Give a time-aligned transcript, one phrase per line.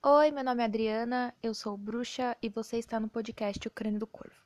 [0.00, 3.98] Oi, meu nome é Adriana, eu sou bruxa e você está no podcast O Crânio
[3.98, 4.36] do Corvo.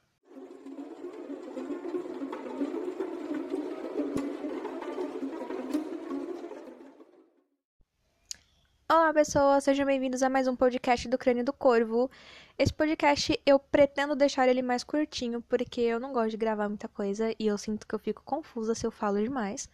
[8.88, 12.10] Olá, pessoas, sejam bem-vindos a mais um podcast do Crânio do Corvo.
[12.58, 16.88] Esse podcast eu pretendo deixar ele mais curtinho porque eu não gosto de gravar muita
[16.88, 19.68] coisa e eu sinto que eu fico confusa se eu falo demais.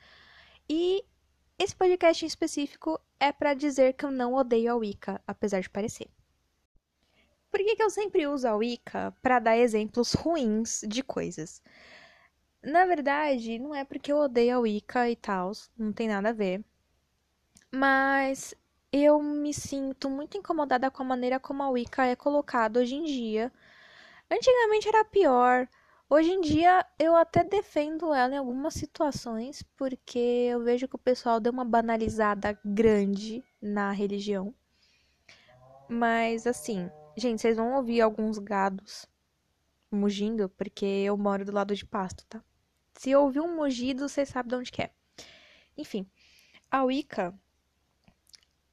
[0.68, 1.04] E
[1.58, 5.68] esse podcast em específico é para dizer que eu não odeio a Wicca, apesar de
[5.68, 6.08] parecer.
[7.50, 11.62] Por que, que eu sempre uso a Wicca para dar exemplos ruins de coisas?
[12.62, 16.32] Na verdade, não é porque eu odeio a Wicca e tal, não tem nada a
[16.32, 16.62] ver.
[17.72, 18.54] Mas
[18.92, 23.04] eu me sinto muito incomodada com a maneira como a Wicca é colocada hoje em
[23.04, 23.52] dia.
[24.30, 25.68] Antigamente era pior.
[26.10, 30.98] Hoje em dia eu até defendo ela em algumas situações, porque eu vejo que o
[30.98, 34.54] pessoal deu uma banalizada grande na religião.
[35.86, 39.06] Mas assim, gente, vocês vão ouvir alguns gados
[39.90, 42.42] mugindo, porque eu moro do lado de pasto, tá?
[42.94, 44.90] Se ouvir um mugido, vocês sabem de onde que é.
[45.76, 46.08] Enfim,
[46.70, 47.38] a Wicca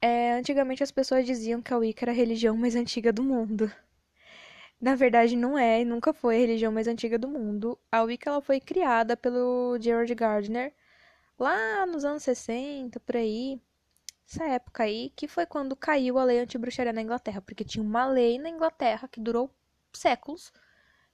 [0.00, 3.70] é, antigamente as pessoas diziam que a Wicca era a religião mais antiga do mundo.
[4.80, 7.78] Na verdade, não é e nunca foi a religião mais antiga do mundo.
[7.90, 10.74] A Wicca ela foi criada pelo Gerald Gardner
[11.38, 13.60] lá nos anos 60, por aí.
[14.28, 18.06] Essa época aí, que foi quando caiu a lei anti-bruxaria na Inglaterra, porque tinha uma
[18.06, 19.50] lei na Inglaterra que durou
[19.92, 20.52] séculos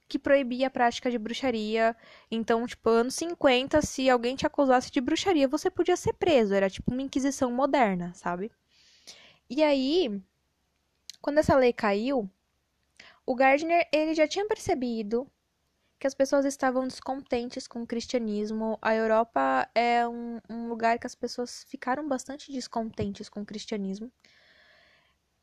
[0.07, 1.95] que proibia a prática de bruxaria.
[2.29, 6.53] Então, tipo, anos 50, se alguém te acusasse de bruxaria, você podia ser preso.
[6.53, 8.51] Era tipo uma inquisição moderna, sabe?
[9.49, 10.21] E aí,
[11.21, 12.29] quando essa lei caiu,
[13.25, 15.29] o Gardner ele já tinha percebido
[15.99, 18.77] que as pessoas estavam descontentes com o cristianismo.
[18.81, 24.11] A Europa é um, um lugar que as pessoas ficaram bastante descontentes com o cristianismo.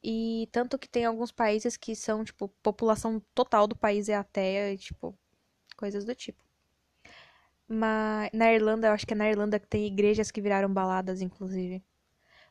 [0.03, 4.73] E tanto que tem alguns países que são, tipo, população total do país é ateia
[4.73, 5.19] e, tipo,
[5.77, 6.45] coisas do tipo.
[7.69, 11.23] Mas na Irlanda, eu acho que é na Irlanda que tem igrejas que viraram baladas,
[11.23, 11.83] inclusive.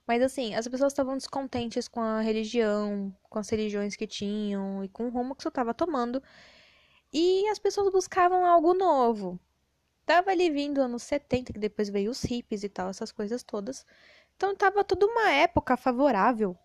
[0.10, 4.90] Mas assim, as pessoas estavam descontentes com a religião, com as religiões que tinham e
[4.90, 6.20] com o rumo que isso estava tomando.
[7.14, 9.40] E as pessoas buscavam algo novo.
[10.08, 13.86] Tava ali vindo anos 70, que depois veio os hippies e tal, essas coisas todas.
[14.36, 16.58] Então tava tudo uma época favorável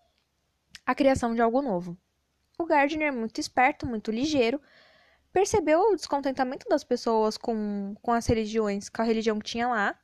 [0.83, 1.95] à criação de algo novo.
[2.57, 4.59] O Gardner, muito esperto, muito ligeiro,
[5.31, 9.95] percebeu o descontentamento das pessoas com, com as religiões, com a religião que tinha lá,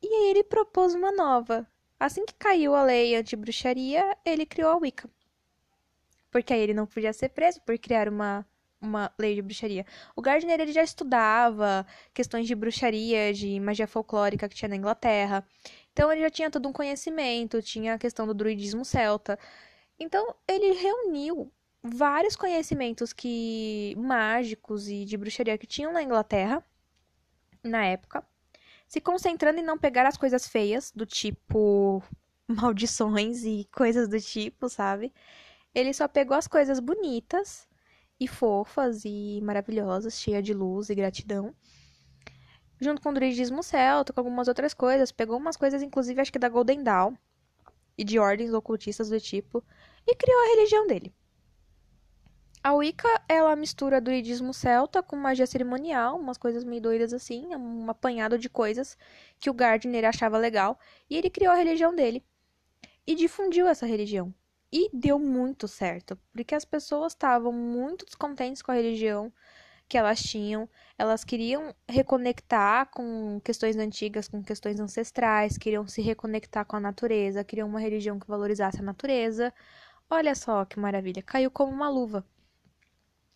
[0.00, 4.76] e aí ele propôs uma nova, Assim que caiu a lei anti-bruxaria, ele criou a
[4.76, 5.10] Wicca.
[6.30, 8.46] Porque aí ele não podia ser preso por criar uma,
[8.80, 9.84] uma lei de bruxaria.
[10.14, 15.44] O Gardner ele já estudava questões de bruxaria, de magia folclórica que tinha na Inglaterra.
[15.92, 19.38] Então ele já tinha todo um conhecimento, tinha a questão do druidismo celta.
[19.98, 26.62] Então ele reuniu vários conhecimentos que mágicos e de bruxaria que tinham na Inglaterra
[27.62, 28.24] na época
[28.88, 32.02] se concentrando em não pegar as coisas feias, do tipo
[32.48, 35.12] maldições e coisas do tipo, sabe?
[35.74, 37.68] Ele só pegou as coisas bonitas
[38.18, 41.54] e fofas e maravilhosas, cheia de luz e gratidão.
[42.80, 45.12] Junto com o druidismo celta, com algumas outras coisas.
[45.12, 47.14] Pegou umas coisas, inclusive, acho que da Golden Dawn
[47.96, 49.62] e de ordens ocultistas do tipo,
[50.06, 51.12] e criou a religião dele.
[52.62, 57.88] A Wicca, ela mistura druidismo celta com magia cerimonial, umas coisas meio doidas assim, um
[57.88, 58.98] apanhado de coisas
[59.38, 62.24] que o Gardner achava legal, e ele criou a religião dele.
[63.06, 64.34] E difundiu essa religião.
[64.72, 69.32] E deu muito certo, porque as pessoas estavam muito descontentes com a religião
[69.88, 76.66] que elas tinham, elas queriam reconectar com questões antigas, com questões ancestrais, queriam se reconectar
[76.66, 79.54] com a natureza, queriam uma religião que valorizasse a natureza.
[80.10, 82.24] Olha só que maravilha, caiu como uma luva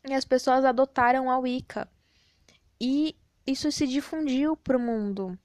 [0.04, 1.88] e as pessoas adotaram a Wicca.
[2.80, 5.38] E isso se difundiu para o mundo.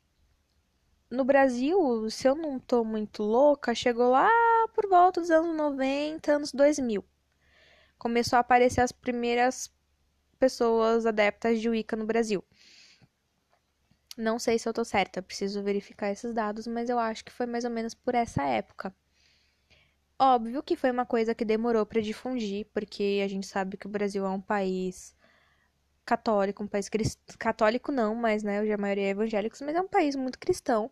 [1.10, 4.30] No Brasil, se eu não estou muito louca, chegou lá
[4.74, 7.06] por volta dos anos 90, anos 2000.
[7.98, 9.72] Começou a aparecer as primeiras
[10.38, 12.44] pessoas adeptas de Wicca no Brasil.
[14.18, 17.46] Não sei se eu tô certa, preciso verificar esses dados, mas eu acho que foi
[17.46, 18.94] mais ou menos por essa época.
[20.20, 23.90] Óbvio que foi uma coisa que demorou para difundir, porque a gente sabe que o
[23.90, 25.16] Brasil é um país
[26.06, 27.20] católico, um país crist...
[27.38, 30.90] católico não, mas né, hoje a maioria é evangélicos, mas é um país muito cristão.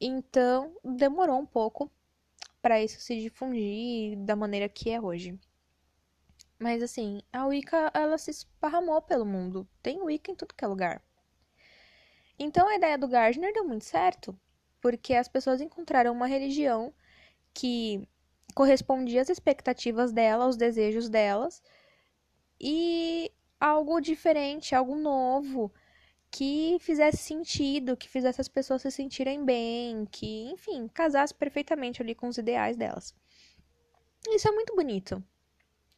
[0.00, 1.90] Então, demorou um pouco
[2.62, 5.38] para isso se difundir da maneira que é hoje.
[6.58, 9.66] Mas assim, a Wicca ela se esparramou pelo mundo.
[9.82, 11.02] Tem Wicca em tudo que é lugar.
[12.38, 14.38] Então a ideia do Gardner deu muito certo,
[14.80, 16.92] porque as pessoas encontraram uma religião
[17.54, 18.06] que
[18.52, 21.62] correspondia às expectativas dela, aos desejos delas,
[22.60, 25.72] e algo diferente, algo novo,
[26.30, 32.14] que fizesse sentido, que fizesse as pessoas se sentirem bem, que, enfim, casasse perfeitamente ali
[32.14, 33.14] com os ideais delas.
[34.28, 35.22] Isso é muito bonito.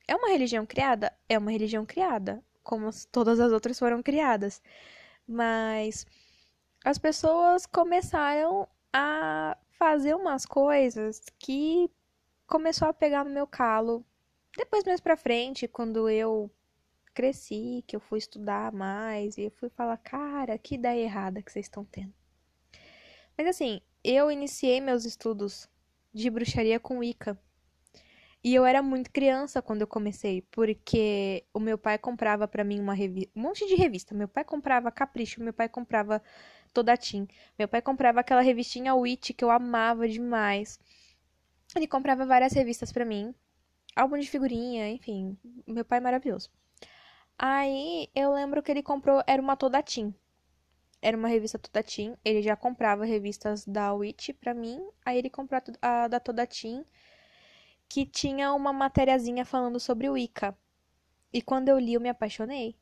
[0.08, 1.12] É uma religião criada?
[1.28, 4.62] É uma religião criada, como todas as outras foram criadas.
[5.26, 6.06] Mas
[6.84, 11.90] as pessoas começaram a fazer umas coisas que
[12.52, 14.04] começou a pegar no meu calo.
[14.54, 16.50] Depois, mais pra frente, quando eu
[17.14, 21.50] cresci, que eu fui estudar mais e eu fui falar, cara, que ideia errada que
[21.50, 22.12] vocês estão tendo.
[23.38, 25.66] Mas assim, eu iniciei meus estudos
[26.12, 27.40] de bruxaria com Wicca.
[28.44, 32.80] E eu era muito criança quando eu comecei, porque o meu pai comprava para mim
[32.80, 34.14] uma revista, um monte de revista.
[34.14, 36.22] Meu pai comprava Capricho, meu pai comprava
[36.74, 37.26] Todatim,
[37.58, 40.78] meu pai comprava aquela revistinha Witch que eu amava demais.
[41.74, 43.34] Ele comprava várias revistas para mim,
[43.96, 46.50] álbum de figurinha, enfim, meu pai é maravilhoso.
[47.38, 50.14] Aí eu lembro que ele comprou, era uma Todatim.
[51.00, 52.16] Era uma revista Todatim.
[52.24, 54.80] Ele já comprava revistas da Witch pra mim.
[55.04, 56.84] Aí ele comprou a, a da Todatim,
[57.88, 60.56] que tinha uma matériazinha falando sobre o Wicca.
[61.32, 62.76] E quando eu li, eu me apaixonei.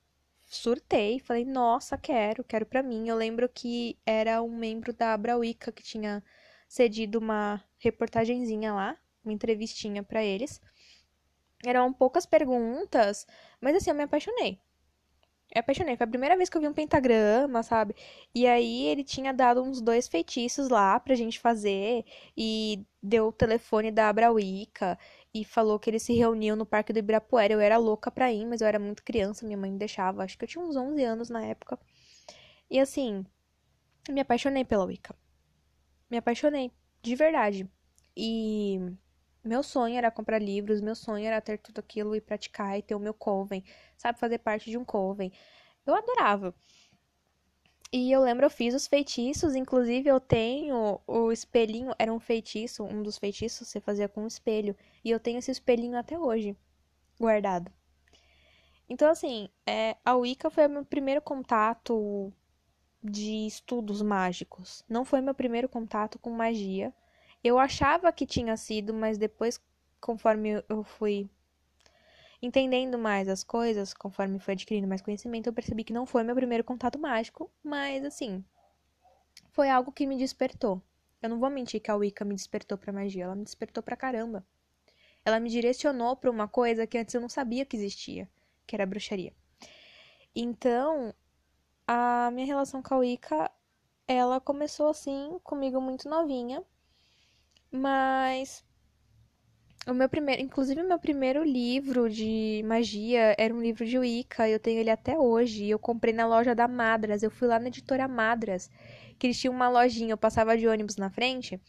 [0.45, 3.09] Surtei, falei, nossa, quero, quero pra mim.
[3.09, 6.23] Eu lembro que era um membro da Abra Wicca que tinha
[6.71, 10.61] cedido uma reportagenzinha lá, uma entrevistinha para eles.
[11.67, 13.27] Eram poucas perguntas,
[13.61, 14.61] mas assim, eu me apaixonei.
[15.53, 15.97] Me apaixonei.
[15.97, 17.97] Foi a primeira vez que eu vi um pentagrama, sabe?
[18.33, 22.05] E aí ele tinha dado uns dois feitiços lá pra gente fazer.
[22.37, 24.97] E deu o telefone da Abrauíca.
[25.35, 27.53] E falou que eles se reuniam no Parque do Ibirapuera.
[27.53, 29.45] Eu era louca pra ir, mas eu era muito criança.
[29.45, 30.23] Minha mãe deixava.
[30.23, 31.79] Acho que eu tinha uns 11 anos na época.
[32.71, 33.27] E assim,
[34.09, 35.17] me apaixonei pela Wicca.
[36.11, 36.73] Me apaixonei.
[37.03, 37.69] De verdade.
[38.17, 38.79] E
[39.43, 42.95] meu sonho era comprar livros, meu sonho era ter tudo aquilo e praticar e ter
[42.95, 43.65] o meu coven,
[43.97, 45.33] sabe, fazer parte de um coven.
[45.87, 46.55] Eu adorava.
[47.93, 52.85] E eu lembro, eu fiz os feitiços, inclusive eu tenho o espelhinho, era um feitiço,
[52.85, 56.57] um dos feitiços você fazia com um espelho, e eu tenho esse espelhinho até hoje,
[57.19, 57.73] guardado.
[58.89, 62.33] Então, assim, é, a Wicca foi o meu primeiro contato
[63.03, 64.85] de estudos mágicos.
[64.89, 66.93] Não foi meu primeiro contato com magia,
[67.43, 69.61] eu achava que tinha sido, mas depois,
[70.01, 71.29] conforme eu fui
[72.43, 76.35] entendendo mais as coisas, conforme fui adquirindo mais conhecimento, eu percebi que não foi meu
[76.35, 78.45] primeiro contato mágico, mas assim,
[79.51, 80.83] foi algo que me despertou.
[81.23, 83.97] Eu não vou mentir que a Wicca me despertou pra magia, ela me despertou pra
[83.97, 84.45] caramba.
[85.25, 88.29] Ela me direcionou para uma coisa que antes eu não sabia que existia,
[88.67, 89.35] que era bruxaria.
[90.35, 91.15] Então,
[91.93, 93.51] a minha relação com a Wicca,
[94.07, 96.63] ela começou assim, comigo muito novinha.
[97.73, 98.65] Mas
[99.89, 104.49] o meu primeiro, inclusive o meu primeiro livro de magia era um livro de Wicca,
[104.49, 105.69] eu tenho ele até hoje.
[105.69, 108.71] Eu comprei na loja da Madras, eu fui lá na editora Madras,
[109.19, 111.61] que eles tinham uma lojinha, eu passava de ônibus na frente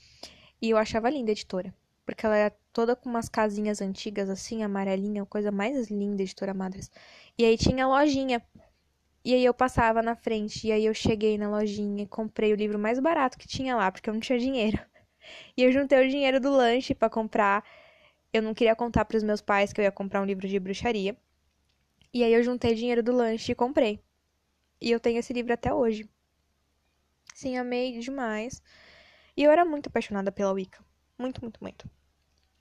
[0.62, 1.73] e eu achava linda a editora,
[2.06, 6.53] porque ela era toda com umas casinhas antigas assim, amarelinha, coisa mais linda, a editora
[6.53, 6.91] Madras.
[7.39, 8.39] E aí tinha a lojinha.
[9.23, 12.56] E aí eu passava na frente, e aí eu cheguei na lojinha e comprei o
[12.56, 14.79] livro mais barato que tinha lá, porque eu não tinha dinheiro.
[15.56, 17.63] E eu juntei o dinheiro do lanche para comprar.
[18.33, 20.59] Eu não queria contar para os meus pais que eu ia comprar um livro de
[20.59, 21.16] bruxaria.
[22.13, 24.01] E aí eu juntei dinheiro do lanche e comprei.
[24.81, 26.09] E eu tenho esse livro até hoje.
[27.33, 28.61] Sim, amei demais.
[29.37, 30.83] E eu era muito apaixonada pela Wicca.
[31.18, 31.90] Muito, muito, muito.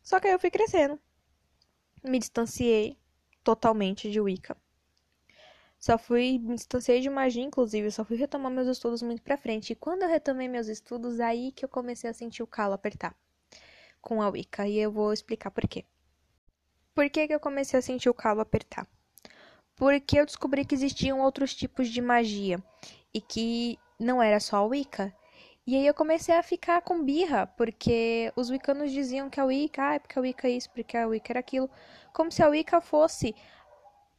[0.03, 1.01] Só que aí eu fui crescendo.
[2.05, 2.99] Me distanciei
[3.43, 4.55] totalmente de Wicca.
[5.81, 9.73] Só fui, me distanciei de magia, inclusive, só fui retomar meus estudos muito pra frente.
[9.73, 13.17] E quando eu retomei meus estudos, aí que eu comecei a sentir o calo apertar
[14.03, 14.69] com a Wicca.
[14.69, 15.87] E eu vou explicar por quê.
[16.95, 18.87] Por que, que eu comecei a sentir o calo apertar?
[19.75, 22.63] Porque eu descobri que existiam outros tipos de magia
[23.15, 25.15] e que não era só a Wicca.
[25.67, 29.83] E aí eu comecei a ficar com birra, porque os wiccanos diziam que a Wicca,
[29.83, 31.71] ah, é porque a Wicca é isso, porque a Wicca era aquilo,
[32.13, 33.35] como se a Wicca fosse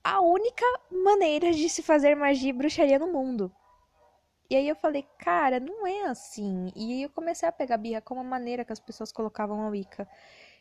[0.04, 3.52] a única maneira de se fazer magia e bruxaria no mundo.
[4.50, 6.72] E aí eu falei, cara, não é assim.
[6.76, 9.70] E aí eu comecei a pegar birra com a maneira que as pessoas colocavam a
[9.70, 10.08] Wicca.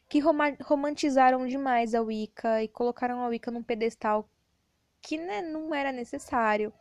[0.09, 0.21] Que
[0.63, 4.29] romantizaram demais a Wicca e colocaram a Wicca num pedestal
[5.03, 6.73] que né, não era necessário.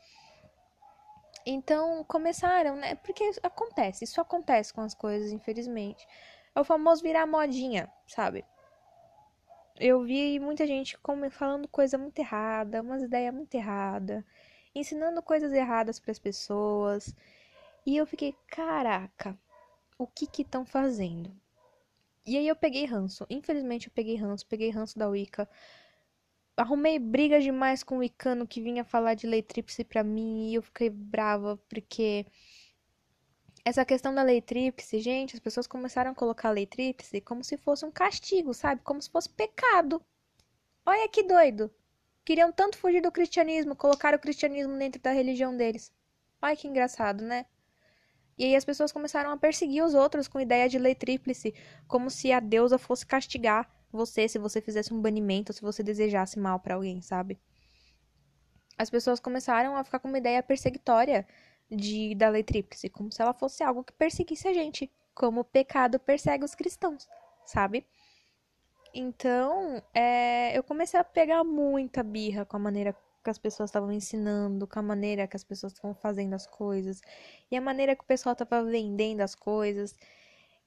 [1.45, 2.95] Então começaram, né?
[2.95, 6.05] Porque acontece, isso acontece com as coisas, infelizmente.
[6.53, 8.45] É o famoso virar modinha, sabe?
[9.79, 10.97] Eu vi muita gente
[11.31, 14.23] falando coisa muito errada, umas ideias muito erradas,
[14.75, 17.15] ensinando coisas erradas para as pessoas.
[17.85, 19.37] E eu fiquei, caraca,
[19.97, 21.31] o que que estão fazendo?
[22.25, 23.25] E aí eu peguei ranço.
[23.29, 25.49] Infelizmente eu peguei ranço, peguei ranço da Wicca.
[26.57, 30.55] Arrumei briga demais com o Wicano que vinha falar de lei tríplice pra mim e
[30.55, 32.25] eu fiquei brava porque
[33.69, 37.43] essa questão da lei tríplice, gente, as pessoas começaram a colocar a lei tríplice como
[37.43, 38.81] se fosse um castigo, sabe?
[38.83, 40.03] Como se fosse pecado.
[40.85, 41.71] Olha que doido.
[42.25, 45.91] Queriam tanto fugir do cristianismo, colocar o cristianismo dentro da religião deles.
[46.41, 47.45] Olha que engraçado, né?
[48.37, 51.53] E aí as pessoas começaram a perseguir os outros com ideia de lei tríplice,
[51.87, 56.39] como se a deusa fosse castigar você se você fizesse um banimento, se você desejasse
[56.39, 57.39] mal para alguém, sabe?
[58.77, 61.27] As pessoas começaram a ficar com uma ideia perseguitória
[61.69, 65.45] de da lei tríplice, como se ela fosse algo que perseguisse a gente, como o
[65.45, 67.07] pecado persegue os cristãos,
[67.45, 67.85] sabe?
[68.93, 73.91] Então, é, eu comecei a pegar muita birra com a maneira que as pessoas estavam
[73.91, 77.01] ensinando, com a maneira que as pessoas estavam fazendo as coisas,
[77.51, 79.95] e a maneira que o pessoal estava vendendo as coisas.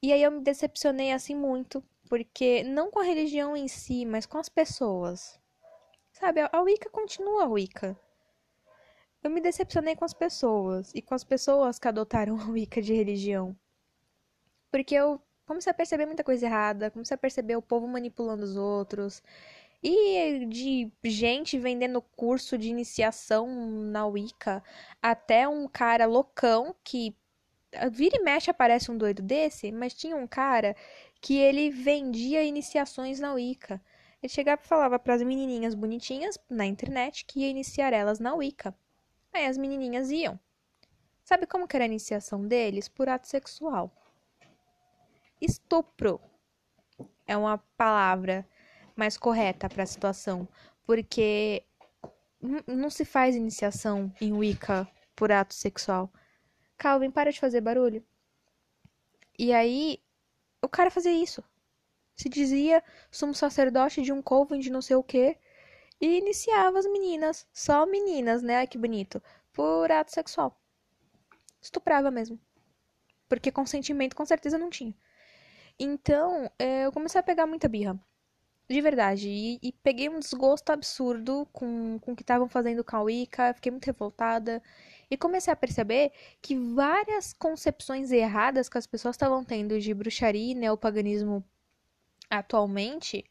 [0.01, 4.27] E aí eu me decepcionei assim muito, porque não com a religião em si, mas
[4.27, 5.41] com as pessoas.
[6.13, 7.99] Sabe, a Wicca continua a Wicca.
[9.23, 12.93] Eu me decepcionei com as pessoas e com as pessoas que adotaram a Wicca de
[12.93, 13.57] religião.
[14.71, 18.57] Porque eu comecei a perceber muita coisa errada, comecei a perceber o povo manipulando os
[18.57, 19.23] outros,
[19.83, 23.47] e de gente vendendo curso de iniciação
[23.91, 24.63] na Wicca,
[25.01, 27.15] até um cara loucão que
[27.93, 30.77] vira e mexe aparece um doido desse, mas tinha um cara
[31.21, 33.81] que ele vendia iniciações na Wicca.
[34.23, 38.35] Ele chegava e falava para as menininhas bonitinhas na internet que ia iniciar elas na
[38.35, 38.75] Wicca.
[39.33, 40.39] Aí as menininhas iam.
[41.25, 42.89] Sabe como que era a iniciação deles?
[42.89, 43.91] Por ato sexual.
[45.41, 46.21] Estupro
[47.27, 48.47] é uma palavra
[48.95, 50.47] mais correta para a situação,
[50.85, 51.65] porque
[52.67, 54.87] não se faz iniciação em Wicca
[55.17, 56.13] por ato sexual.
[56.77, 58.05] Calvin, para de fazer barulho.
[59.39, 60.03] E aí,
[60.61, 61.43] o cara fazia isso.
[62.17, 65.39] Se dizia sumo sacerdote de um coven de não sei o que
[66.03, 68.67] e iniciava as meninas, só meninas, né?
[68.67, 70.61] Que bonito, por ato sexual.
[71.61, 72.41] Estuprava mesmo.
[73.29, 74.93] Porque consentimento com certeza não tinha.
[75.79, 77.97] Então, é, eu comecei a pegar muita birra.
[78.69, 79.29] De verdade.
[79.29, 83.55] E, e, peguei um desgosto absurdo com, com o que estavam fazendo com a Wicca.
[83.55, 84.61] Fiquei muito revoltada.
[85.09, 90.53] E comecei a perceber que várias concepções erradas que as pessoas estavam tendo de bruxaria
[90.53, 91.45] e neopaganismo
[92.29, 93.25] atualmente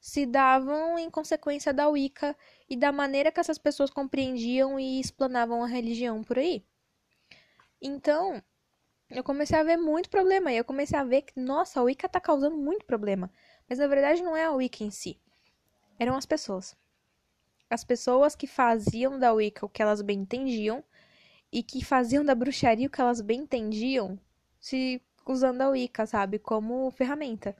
[0.00, 2.36] se davam em consequência da Wicca
[2.68, 6.64] e da maneira que essas pessoas compreendiam e explanavam a religião por aí.
[7.80, 8.42] Então,
[9.10, 10.52] eu comecei a ver muito problema.
[10.52, 13.30] E eu comecei a ver que, nossa, a Wicca tá causando muito problema.
[13.68, 15.18] Mas na verdade não é a Wicca em si.
[15.98, 16.76] Eram as pessoas.
[17.68, 20.84] As pessoas que faziam da Wicca o que elas bem entendiam
[21.52, 24.18] e que faziam da bruxaria o que elas bem entendiam,
[24.60, 27.56] se usando a Wicca, sabe, como ferramenta.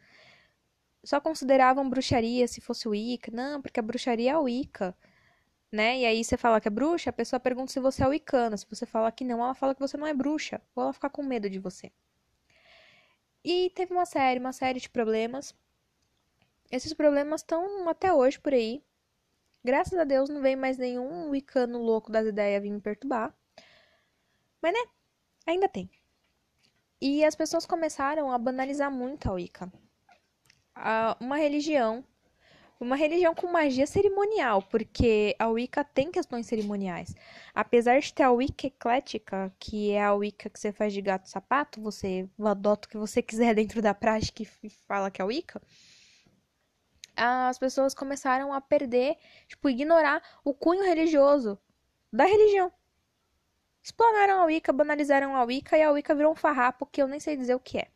[1.06, 4.96] Só consideravam bruxaria se fosse Wicca, não, porque a bruxaria é Wicca,
[5.72, 6.00] né?
[6.00, 8.56] E aí você fala que é bruxa, a pessoa pergunta se você é wicana.
[8.56, 11.10] Se você fala que não, ela fala que você não é bruxa, ou ela fica
[11.10, 11.92] com medo de você.
[13.44, 15.54] E teve uma série, uma série de problemas
[16.70, 18.82] esses problemas estão até hoje por aí.
[19.64, 23.34] Graças a Deus não vem mais nenhum wicano louco das ideias vir me perturbar.
[24.60, 24.80] Mas né,
[25.46, 25.90] ainda tem.
[27.00, 29.72] E as pessoas começaram a banalizar muito a Wicca.
[31.20, 32.04] Uma religião,
[32.78, 37.14] uma religião com magia cerimonial, porque a Wicca tem questões cerimoniais.
[37.54, 41.28] Apesar de ter a Wicca eclética, que é a Wicca que você faz de gato
[41.28, 45.26] sapato, você adota o que você quiser dentro da prática e fala que é a
[45.26, 45.60] Wicca
[47.16, 49.16] as pessoas começaram a perder,
[49.48, 51.58] tipo, ignorar o cunho religioso
[52.12, 52.70] da religião.
[53.82, 57.20] Explanaram a Wicca, banalizaram a Wicca e a Wicca virou um farrapo que eu nem
[57.20, 57.88] sei dizer o que é.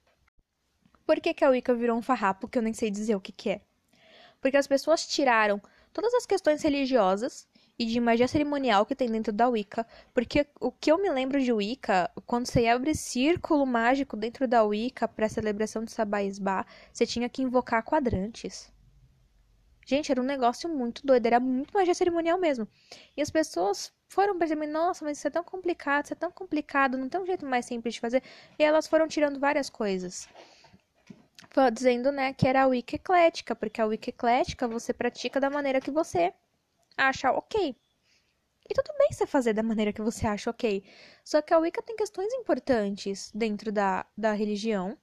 [1.06, 3.32] Por que, que a Wicca virou um farrapo que eu nem sei dizer o que,
[3.32, 3.60] que é?
[4.40, 5.60] Porque as pessoas tiraram
[5.92, 10.70] todas as questões religiosas e de magia cerimonial que tem dentro da Wicca, porque o
[10.70, 15.28] que eu me lembro de Wicca, quando você abre círculo mágico dentro da Wicca para
[15.30, 18.70] celebração de Sabaisbá, você tinha que invocar quadrantes.
[19.86, 22.68] Gente, era um negócio muito doido, era muito magia cerimonial mesmo.
[23.16, 26.98] E as pessoas foram percebendo, nossa, mas isso é tão complicado, isso é tão complicado,
[26.98, 28.22] não tem um jeito mais simples de fazer.
[28.58, 30.28] E elas foram tirando várias coisas.
[31.72, 35.80] Dizendo, né, que era a Wicca eclética, porque a Wicca eclética você pratica da maneira
[35.80, 36.32] que você
[36.96, 37.76] acha ok.
[38.68, 40.84] E tudo bem você fazer da maneira que você acha ok.
[41.24, 44.96] Só que a Wicca tem questões importantes dentro da, da religião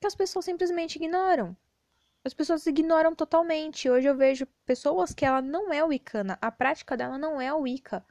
[0.00, 1.56] que as pessoas simplesmente ignoram.
[2.24, 3.88] As pessoas ignoram totalmente.
[3.88, 8.04] Hoje eu vejo pessoas que ela não é wicana, a prática dela não é wicca,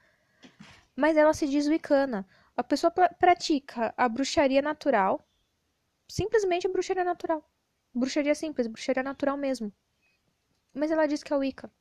[0.96, 2.28] mas ela se diz wicana.
[2.56, 5.28] A pessoa pratica a bruxaria natural,
[6.10, 7.48] simplesmente bruxaria natural.
[7.94, 9.72] Bruxaria simples, bruxaria natural mesmo.
[10.74, 11.72] Mas ela diz que é Wicca.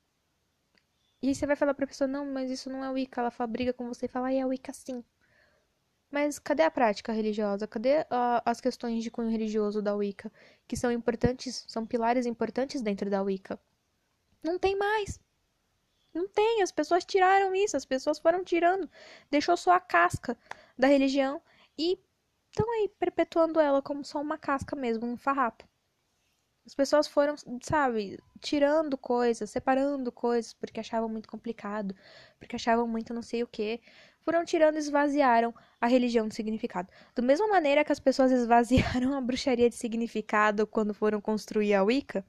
[1.21, 3.21] E aí você vai falar pra pessoa, não, mas isso não é Wicca.
[3.21, 5.03] Ela fala, briga com você e fala, ah, é Wicca sim.
[6.11, 7.67] Mas cadê a prática religiosa?
[7.67, 10.33] Cadê uh, as questões de cunho religioso da Wicca?
[10.67, 13.61] Que são importantes, são pilares importantes dentro da Wicca.
[14.43, 15.21] Não tem mais.
[16.15, 18.91] Não tem, as pessoas tiraram isso, as pessoas foram tirando.
[19.31, 20.37] Deixou só a casca
[20.79, 21.43] da religião
[21.77, 21.99] e
[22.51, 25.65] estão aí perpetuando ela como só uma casca mesmo, um farrapo.
[26.67, 31.95] As pessoas foram, sabe, tirando coisas, separando coisas porque achavam muito complicado,
[32.39, 33.81] porque achavam muito não sei o que.
[34.21, 36.93] Foram tirando e esvaziaram a religião de significado.
[37.15, 41.83] Da mesma maneira que as pessoas esvaziaram a bruxaria de significado quando foram construir a
[41.83, 42.23] Wicca,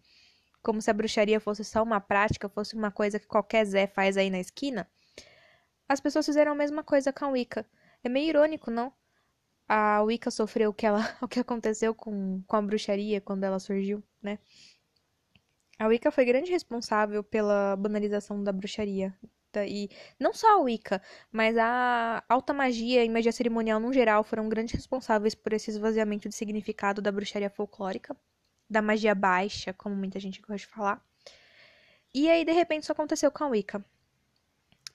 [0.63, 4.15] como se a bruxaria fosse só uma prática, fosse uma coisa que qualquer Zé faz
[4.15, 4.89] aí na esquina,
[5.89, 7.65] as pessoas fizeram a mesma coisa com a Wicca.
[8.03, 8.93] É meio irônico, não?
[9.69, 13.59] A Wicca sofreu o que, ela, o que aconteceu com, com a bruxaria quando ela
[13.59, 14.39] surgiu, né?
[15.77, 19.15] A Wicca foi grande responsável pela banalização da bruxaria.
[19.67, 24.49] E não só a Wicca, mas a alta magia e magia cerimonial no geral foram
[24.49, 28.15] grandes responsáveis por esse esvaziamento de significado da bruxaria folclórica,
[28.69, 31.03] da magia baixa, como muita gente gosta de falar.
[32.13, 33.83] E aí, de repente, isso aconteceu com a Wicca.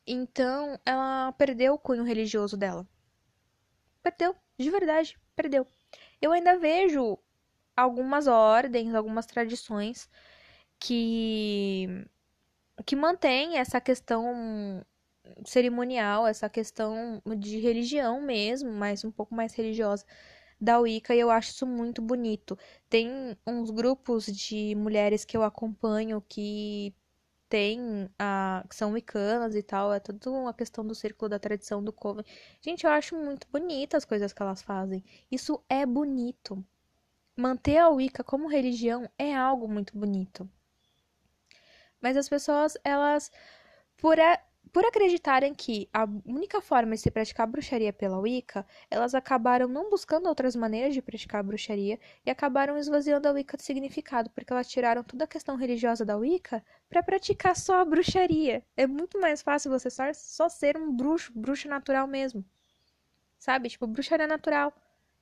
[0.06, 2.86] Então, ela perdeu o cunho religioso dela.
[4.02, 5.66] Perdeu, de verdade, perdeu.
[6.20, 7.18] Eu ainda vejo
[7.76, 10.08] algumas ordens, algumas tradições
[10.78, 11.88] que
[12.87, 14.84] que mantém essa questão
[15.46, 20.04] cerimonial, essa questão de religião mesmo, mas um pouco mais religiosa
[20.61, 22.58] da Wicca e eu acho isso muito bonito.
[22.88, 26.94] Tem uns grupos de mulheres que eu acompanho que
[27.48, 31.82] tem a que são wiccanas e tal, é tudo uma questão do círculo da tradição
[31.82, 32.24] do coven.
[32.60, 35.04] Gente, eu acho muito bonita as coisas que elas fazem.
[35.30, 36.64] Isso é bonito.
[37.36, 40.48] Manter a Wicca como religião é algo muito bonito.
[42.00, 43.30] Mas as pessoas, elas,
[43.96, 44.40] por, a,
[44.74, 49.88] por acreditarem que a única forma de se praticar bruxaria pela Wicca, elas acabaram não
[49.88, 54.68] buscando outras maneiras de praticar bruxaria e acabaram esvaziando a Wicca de significado, porque elas
[54.68, 58.64] tiraram toda a questão religiosa da Wicca para praticar só a bruxaria.
[58.76, 62.44] É muito mais fácil você só, só ser um bruxo, bruxo natural mesmo.
[63.38, 63.68] Sabe?
[63.68, 64.72] Tipo, bruxaria natural.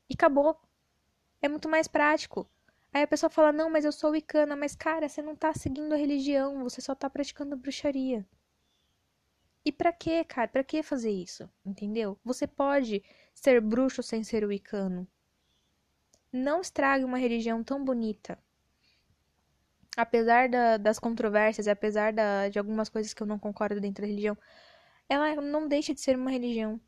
[0.09, 0.59] E acabou.
[1.43, 2.49] É muito mais prático.
[2.91, 4.57] Aí a pessoa fala: Não, mas eu sou wicana.
[4.57, 8.27] Mas, cara, você não tá seguindo a religião, você só tá praticando bruxaria.
[9.65, 10.49] E pra que, cara?
[10.49, 11.49] Pra que fazer isso?
[11.65, 12.19] Entendeu?
[12.25, 13.03] Você pode
[13.35, 15.07] ser bruxo sem ser wicano.
[16.33, 18.39] Não estrague uma religião tão bonita.
[19.97, 24.09] Apesar da, das controvérsias, apesar da, de algumas coisas que eu não concordo dentro da
[24.09, 24.37] religião,
[25.09, 26.81] ela não deixa de ser uma religião.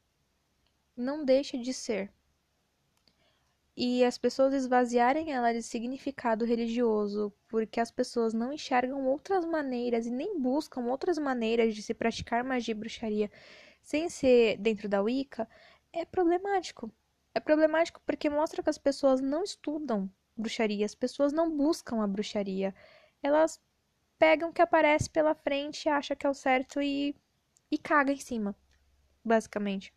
[0.96, 2.10] Não deixa de ser
[3.76, 10.06] e as pessoas esvaziarem ela de significado religioso, porque as pessoas não enxergam outras maneiras
[10.06, 13.30] e nem buscam outras maneiras de se praticar magia e bruxaria
[13.84, 15.48] sem ser dentro da Wicca,
[15.92, 16.90] é problemático.
[17.34, 22.06] É problemático porque mostra que as pessoas não estudam bruxaria, as pessoas não buscam a
[22.06, 22.74] bruxaria.
[23.22, 23.60] Elas
[24.18, 27.14] pegam o que aparece pela frente, acham que é o certo e,
[27.70, 28.56] e caga em cima,
[29.24, 29.92] basicamente.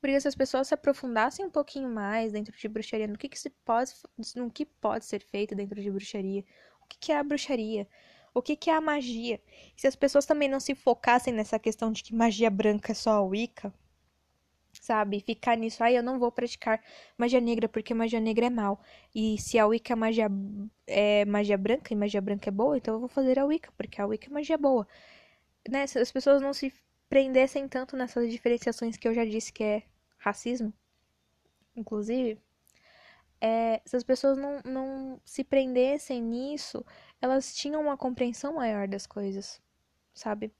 [0.00, 3.38] Porque se as pessoas se aprofundassem um pouquinho mais dentro de bruxaria, no que, que
[3.38, 3.92] se pode,
[4.34, 6.44] no que pode ser feito dentro de bruxaria,
[6.82, 7.86] o que, que é a bruxaria,
[8.32, 9.40] o que, que é a magia.
[9.76, 13.10] se as pessoas também não se focassem nessa questão de que magia branca é só
[13.12, 13.72] a Wicca,
[14.72, 15.20] sabe?
[15.20, 16.82] Ficar nisso, ai, ah, eu não vou praticar
[17.18, 18.80] magia negra porque magia negra é mal.
[19.14, 20.28] E se a Wicca é magia,
[20.86, 24.00] é magia branca e magia branca é boa, então eu vou fazer a Wicca, porque
[24.00, 24.86] a Wicca é magia boa.
[25.68, 25.86] Né?
[25.86, 26.72] Se as pessoas não se
[27.08, 29.82] prendessem tanto nessas diferenciações que eu já disse que é
[30.20, 30.72] racismo,
[31.74, 32.38] inclusive,
[33.40, 36.84] é, se as pessoas não, não se prendessem nisso,
[37.20, 39.60] elas tinham uma compreensão maior das coisas,
[40.12, 40.52] sabe?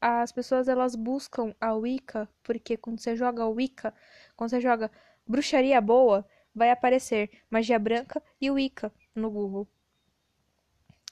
[0.00, 3.94] As pessoas elas buscam a Wicca porque quando você joga Wicca,
[4.36, 4.90] quando você joga
[5.26, 9.66] bruxaria boa, vai aparecer magia branca e Wicca no Google.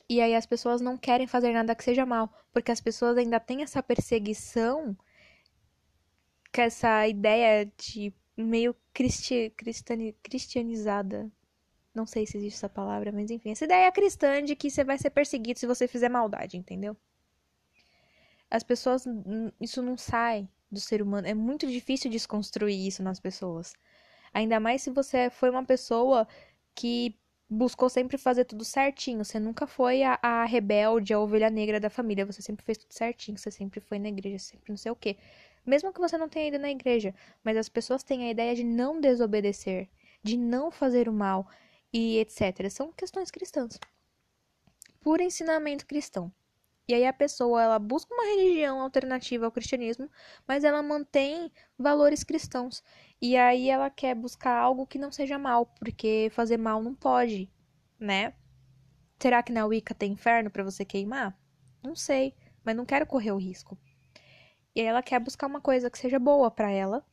[0.08, 3.40] E aí as pessoas não querem fazer nada que seja mal, porque as pessoas ainda
[3.40, 4.96] têm essa perseguição,
[6.54, 11.30] com essa ideia de meio cristi cristiani cristianizada.
[11.94, 14.98] Não sei se existe essa palavra, mas enfim, essa ideia cristã de que você vai
[14.98, 16.96] ser perseguido se você fizer maldade, entendeu?
[18.50, 19.04] As pessoas,
[19.60, 23.74] isso não sai do ser humano, é muito difícil desconstruir isso nas pessoas.
[24.32, 26.26] Ainda mais se você foi uma pessoa
[26.74, 27.16] que
[27.48, 29.24] buscou sempre fazer tudo certinho.
[29.24, 32.26] Você nunca foi a, a, rebelde, a ovelha negra da família.
[32.26, 33.38] Você sempre fez tudo certinho.
[33.38, 35.16] Você sempre foi na igreja, sempre não sei o quê.
[35.64, 37.14] Mesmo que você não tenha ido na igreja.
[37.42, 39.88] Mas as pessoas têm a ideia de não desobedecer,
[40.22, 41.48] de não fazer o mal.
[41.92, 42.68] e etc.
[42.70, 43.78] São questões cristãs.
[45.00, 46.32] Por ensinamento cristão.
[46.86, 50.10] E aí a pessoa, ela busca uma religião alternativa ao cristianismo,
[50.46, 52.82] mas ela mantém valores cristãos.
[53.20, 57.50] E aí ela quer buscar algo que não seja mal, porque fazer mal não pode,
[57.98, 58.34] né?
[59.18, 61.38] Será que na Wicca tem inferno para você queimar?
[61.82, 63.78] Não sei, mas não quero correr o risco.
[64.74, 67.04] E aí ela quer buscar uma coisa que seja boa para ela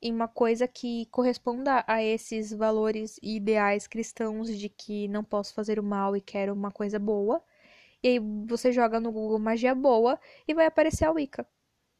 [0.00, 5.54] e uma coisa que corresponda a esses valores e ideais cristãos de que não posso
[5.54, 7.42] fazer o mal e quero uma coisa boa.
[8.02, 11.46] E aí você joga no Google magia boa e vai aparecer a Wicca.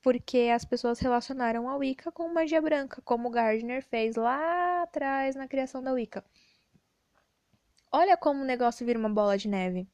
[0.02, 5.48] Porque as pessoas relacionaram a Wicca com magia branca, como Gardner fez lá atrás na
[5.48, 6.24] criação da Wicca.
[7.90, 9.88] Olha como o negócio vira uma bola de neve.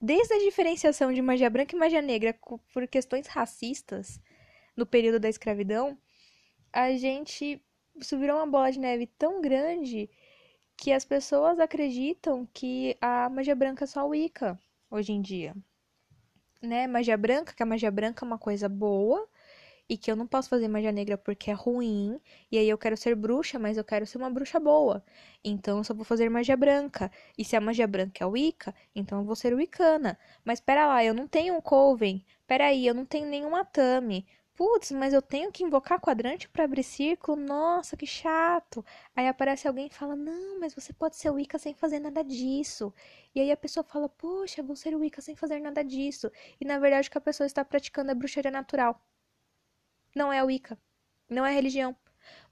[0.00, 2.32] Desde a diferenciação de magia branca e magia negra
[2.72, 4.20] por questões racistas
[4.76, 5.98] no período da escravidão,
[6.72, 7.60] a gente
[8.16, 10.08] virou uma bola de neve tão grande
[10.76, 14.56] que as pessoas acreditam que a magia branca é só Wicca
[14.88, 15.56] hoje em dia.
[16.62, 16.86] Né?
[16.86, 19.28] Magia branca, que a magia branca é uma coisa boa
[19.88, 22.20] e que eu não posso fazer magia negra porque é ruim,
[22.50, 25.04] e aí eu quero ser bruxa, mas eu quero ser uma bruxa boa.
[25.44, 27.10] Então eu só vou fazer magia branca.
[27.36, 30.18] E se a magia branca é Wicca, então eu vou ser Wicana.
[30.44, 32.24] Mas pera lá, eu não tenho um Coven.
[32.46, 34.26] Pera aí, eu não tenho nenhuma Tami.
[34.54, 37.36] Putz, mas eu tenho que invocar quadrante para abrir círculo?
[37.40, 38.84] Nossa, que chato.
[39.14, 42.92] Aí aparece alguém e fala: Não, mas você pode ser Wicca sem fazer nada disso.
[43.34, 46.30] E aí a pessoa fala: Poxa, vou ser Wicca sem fazer nada disso.
[46.60, 49.00] E na verdade que a pessoa está praticando é bruxaria natural.
[50.18, 50.76] Não é a Wicca.
[51.30, 51.96] Não é religião.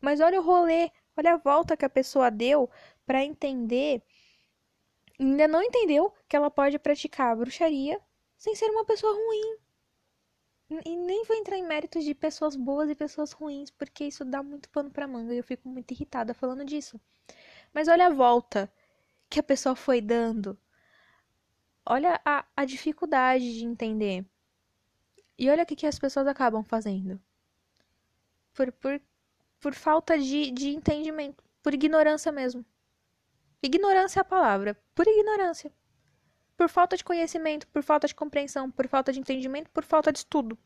[0.01, 2.71] Mas olha o rolê, olha a volta que a pessoa deu
[3.05, 4.05] para entender.
[5.19, 8.01] Ainda não entendeu que ela pode praticar bruxaria
[8.39, 9.59] sem ser uma pessoa ruim.
[10.85, 14.45] E nem vou entrar em méritos de pessoas boas e pessoas ruins, porque isso dá
[14.45, 17.01] muito pano pra manga e eu fico muito irritada falando disso.
[17.75, 18.73] Mas olha a volta
[19.29, 20.57] que a pessoa foi dando.
[21.85, 24.25] Olha a, a dificuldade de entender.
[25.37, 27.21] E olha o que, que as pessoas acabam fazendo.
[28.57, 29.01] Por, por,
[29.61, 31.45] por falta de, de entendimento.
[31.63, 32.65] Por ignorância mesmo.
[33.63, 34.77] Ignorância é a palavra.
[34.95, 35.73] Por ignorância
[36.57, 40.19] por falta de conhecimento, por falta de compreensão, por falta de entendimento, por falta de
[40.19, 40.59] estudo.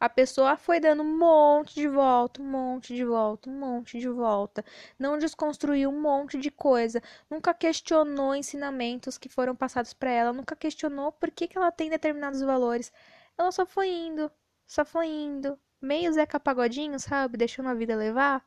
[0.00, 4.08] A pessoa foi dando um monte de volta, um monte de volta, um monte de
[4.08, 4.64] volta.
[4.98, 7.02] Não desconstruiu um monte de coisa.
[7.28, 10.32] Nunca questionou ensinamentos que foram passados para ela.
[10.32, 12.92] Nunca questionou por que, que ela tem determinados valores.
[13.36, 14.30] Ela só foi indo,
[14.66, 15.58] só foi indo.
[15.80, 17.36] Meio Zeca Pagodinho, sabe?
[17.36, 18.44] Deixando a vida levar.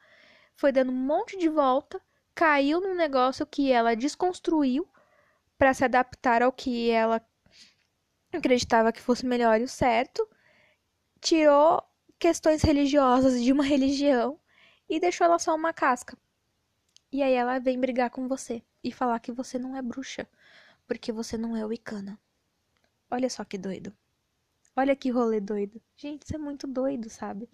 [0.56, 2.02] Foi dando um monte de volta.
[2.36, 4.88] Caiu num negócio que ela desconstruiu
[5.58, 7.22] para se adaptar ao que ela
[8.38, 10.28] acreditava que fosse melhor e o certo,
[11.20, 11.84] tirou
[12.18, 14.40] questões religiosas de uma religião
[14.90, 16.18] e deixou ela só uma casca.
[17.12, 20.28] E aí ela vem brigar com você e falar que você não é bruxa,
[20.88, 22.20] porque você não é wicana.
[23.10, 23.94] Olha só que doido.
[24.76, 25.82] Olha que rolê doido.
[25.96, 27.50] Gente, isso é muito doido, sabe?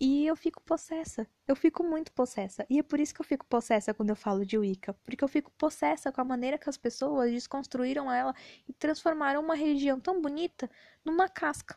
[0.00, 1.26] E eu fico possessa.
[1.46, 2.66] Eu fico muito possessa.
[2.70, 4.94] E é por isso que eu fico possessa quando eu falo de Wicca.
[5.04, 8.34] Porque eu fico possessa com a maneira que as pessoas desconstruíram ela
[8.68, 10.70] e transformaram uma religião tão bonita
[11.04, 11.76] numa casca.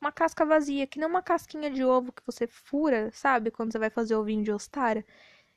[0.00, 3.50] Uma casca vazia, que nem uma casquinha de ovo que você fura, sabe?
[3.50, 5.02] Quando você vai fazer ovinho de ostara.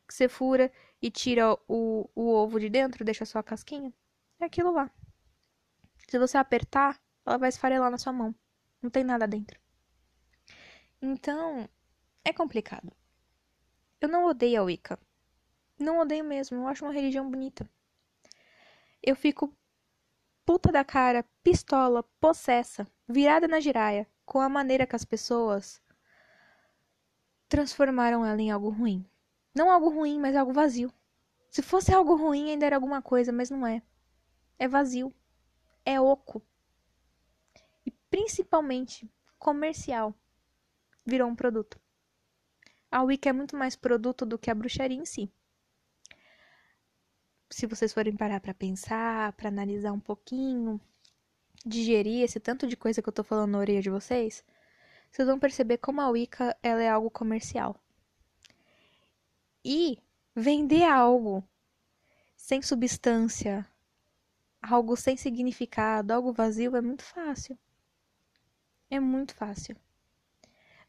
[0.07, 3.93] Que você fura e tira o, o ovo de dentro, deixa só a casquinha.
[4.39, 4.91] É aquilo lá.
[6.07, 8.35] Se você apertar, ela vai esfarelar na sua mão.
[8.81, 9.59] Não tem nada dentro.
[11.01, 11.67] Então,
[12.23, 12.91] é complicado.
[13.99, 14.99] Eu não odeio a Wicca.
[15.79, 17.69] Não odeio mesmo, eu acho uma religião bonita.
[19.01, 19.53] Eu fico
[20.45, 25.81] puta da cara, pistola, possessa, virada na giraia, com a maneira que as pessoas
[27.49, 29.05] transformaram ela em algo ruim.
[29.53, 30.93] Não algo ruim, mas algo vazio.
[31.49, 33.81] Se fosse algo ruim, ainda era alguma coisa, mas não é.
[34.59, 35.13] É vazio.
[35.85, 36.41] É oco.
[38.15, 40.15] Principalmente comercial
[41.05, 41.77] virou um produto.
[42.89, 45.29] A Wicca é muito mais produto do que a bruxaria em si.
[47.49, 50.79] Se vocês forem parar para pensar, para analisar um pouquinho,
[51.65, 54.45] digerir esse tanto de coisa que eu tô falando na orelha de vocês,
[55.11, 57.75] vocês vão perceber como a Wicca ela é algo comercial.
[59.61, 59.99] E
[60.33, 61.43] vender algo
[62.37, 63.67] sem substância,
[64.61, 67.59] algo sem significado, algo vazio é muito fácil.
[68.89, 69.75] É muito fácil.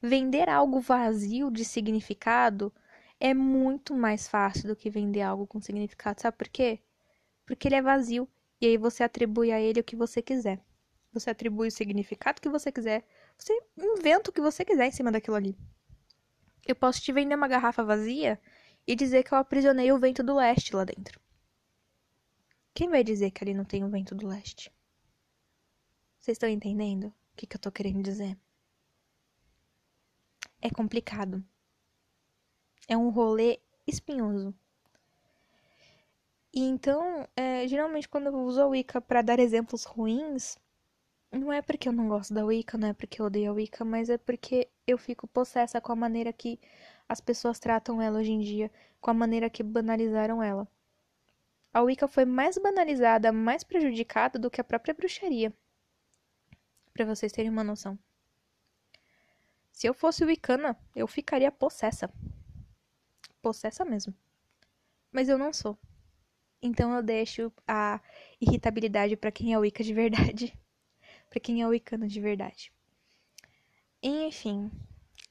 [0.01, 2.73] Vender algo vazio de significado
[3.19, 6.21] é muito mais fácil do que vender algo com significado.
[6.21, 6.81] Sabe por quê?
[7.47, 8.29] Porque ele é vazio
[8.61, 10.61] e aí você atribui a ele o que você quiser.
[11.13, 13.07] Você atribui o significado que você quiser.
[13.39, 15.57] Você inventa o que você quiser em cima daquilo ali.
[16.67, 18.41] Eu posso te vender uma garrafa vazia
[18.87, 21.19] e dizer que eu aprisionei o vento do leste lá dentro.
[22.75, 24.71] Quem vai dizer que ali não tem o vento do leste?
[26.21, 28.37] Vocês estão entendendo que, que eu tô querendo dizer?
[30.61, 31.45] É complicado.
[32.89, 34.55] É um rolê espinhoso.
[36.53, 40.59] E então, é, geralmente quando eu uso a Wicca para dar exemplos ruins,
[41.33, 43.85] não é porque eu não gosto da Wicca, não é porque eu odeio a Wicca,
[43.85, 46.59] mas é porque eu fico possessa com a maneira que
[47.09, 48.71] as pessoas tratam ela hoje em dia,
[49.01, 50.67] com a maneira que banalizaram ela.
[51.73, 55.53] A Wicca foi mais banalizada, mais prejudicada do que a própria bruxaria.
[56.97, 57.99] Para vocês terem uma noção.
[59.71, 62.11] Se eu fosse Wiccana, eu ficaria possessa.
[63.43, 64.15] Possessa mesmo.
[65.13, 65.79] Mas eu não sou.
[66.63, 68.01] Então eu deixo a
[68.41, 70.59] irritabilidade para quem é Wicca de verdade.
[71.29, 72.73] para quem é Wiccano de verdade.
[74.03, 74.71] Enfim,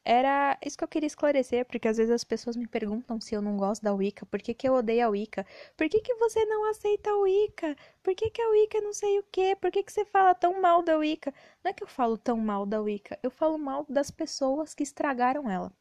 [0.05, 3.41] era isso que eu queria esclarecer, porque às vezes as pessoas me perguntam se eu
[3.41, 6.45] não gosto da Wicca, por que, que eu odeio a Wicca, por que, que você
[6.45, 9.83] não aceita a Wicca, por que, que a Wicca não sei o que, por que,
[9.83, 11.33] que você fala tão mal da Wicca.
[11.63, 14.83] Não é que eu falo tão mal da Wicca, eu falo mal das pessoas que
[14.83, 15.73] estragaram ela.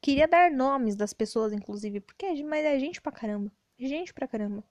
[0.00, 3.52] Queria dar nomes das pessoas, inclusive, porque mas é gente pra caramba.
[3.78, 4.64] Gente pra caramba.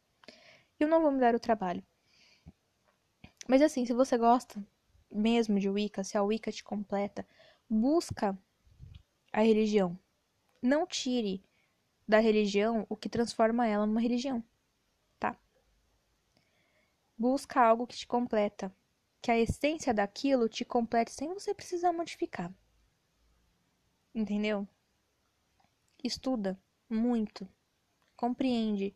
[0.78, 1.82] Eu não vou me dar o trabalho.
[3.47, 4.62] Mas assim, se você gosta
[5.10, 7.26] mesmo de Wicca, se a Wicca te completa,
[7.74, 8.38] busca
[9.32, 9.98] a religião.
[10.62, 11.42] Não tire
[12.06, 14.44] da religião o que transforma ela numa religião,
[15.18, 15.40] tá?
[17.18, 18.76] Busca algo que te completa,
[19.22, 22.54] que a essência daquilo te complete sem você precisar modificar.
[24.14, 24.68] Entendeu?
[26.04, 27.48] Estuda muito,
[28.18, 28.94] compreende,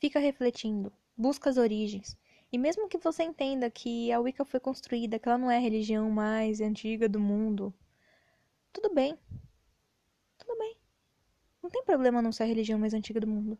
[0.00, 2.16] fica refletindo, busca as origens.
[2.50, 5.60] E mesmo que você entenda que a Wicca foi construída, que ela não é a
[5.60, 7.74] religião mais antiga do mundo,
[8.72, 9.18] tudo bem.
[10.38, 10.76] Tudo bem.
[11.62, 13.58] Não tem problema não ser a religião mais antiga do mundo.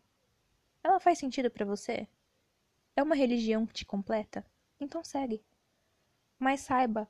[0.83, 2.07] Ela faz sentido para você?
[2.95, 4.45] É uma religião que te completa?
[4.79, 5.43] Então segue.
[6.39, 7.09] Mas saiba,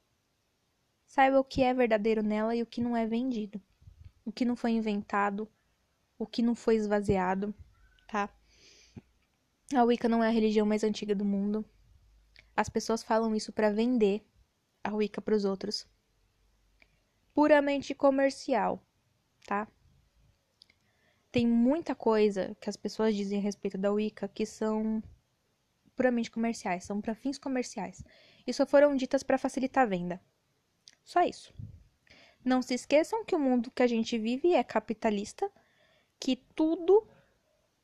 [1.05, 3.61] saiba o que é verdadeiro nela e o que não é vendido.
[4.25, 5.47] O que não foi inventado,
[6.17, 7.53] o que não foi esvaziado,
[8.07, 8.29] tá?
[9.71, 11.63] A Wicca não é a religião mais antiga do mundo.
[12.55, 14.25] As pessoas falam isso para vender
[14.83, 15.87] a Wicca para os outros.
[17.35, 18.83] Puramente comercial,
[19.45, 19.67] tá?
[21.31, 25.03] Tem muita coisa que as pessoas dizem a respeito da Wicca que são
[25.95, 28.03] puramente comerciais, são para fins comerciais.
[28.47, 30.19] E só foram ditas para facilitar a venda.
[31.03, 31.53] Só isso.
[32.43, 35.51] Não se esqueçam que o mundo que a gente vive é capitalista,
[36.19, 37.07] que tudo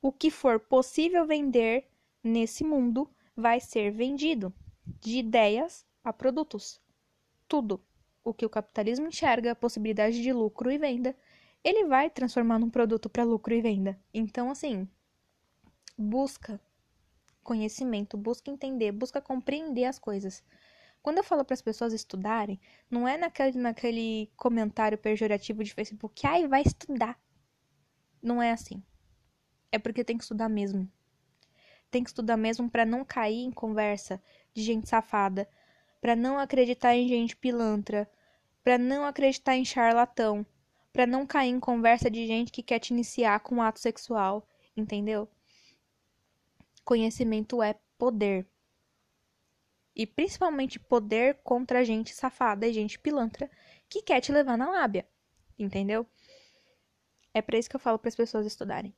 [0.06, 1.90] o que for possível vender
[2.24, 4.54] nesse mundo vai ser vendido,
[4.86, 6.80] de ideias a produtos.
[7.48, 7.84] Tudo
[8.24, 11.16] o que o capitalismo enxerga a possibilidade de lucro e venda,
[11.64, 14.00] ele vai transformar num produto para lucro e venda.
[14.14, 14.88] Então, assim,
[15.98, 16.62] busca
[17.44, 20.44] conhecimento, busca entender, busca compreender as coisas.
[21.02, 26.28] Quando eu falo para as pessoas estudarem, não é naquele, naquele comentário pejorativo de Facebook,
[26.28, 27.20] ai, vai estudar.
[28.22, 28.84] Não é assim
[29.76, 30.90] é porque tem que estudar mesmo.
[31.92, 34.22] Tem que estudar mesmo para não cair em conversa
[34.54, 35.50] de gente safada,
[36.00, 38.10] para não acreditar em gente pilantra,
[38.64, 40.46] para não acreditar em charlatão,
[40.94, 44.48] para não cair em conversa de gente que quer te iniciar com um ato sexual,
[44.78, 45.28] entendeu?
[46.86, 48.48] Conhecimento é poder.
[49.94, 53.52] E principalmente poder contra gente safada e gente pilantra
[53.90, 55.06] que quer te levar na lábia,
[55.60, 56.08] entendeu?
[57.34, 58.96] É para isso que eu falo para as pessoas estudarem.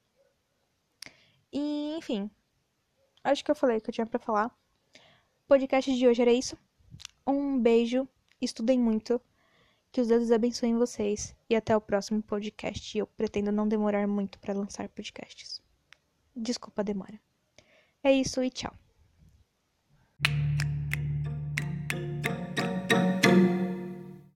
[1.51, 2.29] E, enfim,
[3.23, 4.47] acho que eu falei o que eu tinha para falar.
[4.47, 6.57] O podcast de hoje era isso.
[7.25, 8.07] Um beijo,
[8.41, 9.21] estudem muito,
[9.91, 12.97] que os deuses abençoem vocês e até o próximo podcast.
[12.97, 15.61] Eu pretendo não demorar muito para lançar podcasts.
[16.35, 17.19] Desculpa a demora.
[18.03, 18.73] É isso e tchau.